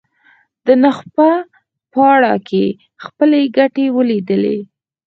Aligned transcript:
د 0.65 0.67
نخبه 0.83 1.29
پاړکي 1.93 2.65
خپلې 3.05 3.41
ګټې 3.57 3.85
ولیدلې. 3.97 4.57